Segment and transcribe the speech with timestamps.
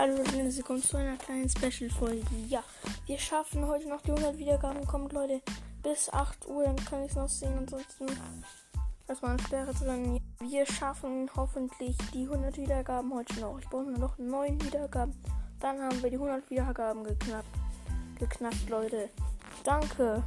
[0.00, 2.22] Hallo Leute, willkommen zu einer kleinen Special-Folge.
[2.46, 2.62] Ja,
[3.06, 4.86] wir schaffen heute noch die 100 Wiedergaben.
[4.86, 5.42] Kommt Leute,
[5.82, 7.58] bis 8 Uhr, dann kann ich es noch sehen.
[7.58, 8.06] Ansonsten
[9.08, 10.20] erstmal eine Sperre drin.
[10.38, 13.58] Wir schaffen hoffentlich die 100 Wiedergaben heute noch.
[13.58, 15.20] Ich brauche nur noch 9 Wiedergaben.
[15.58, 17.48] Dann haben wir die 100 Wiedergaben geknackt.
[18.20, 19.10] Geknackt, Leute.
[19.64, 20.22] Danke.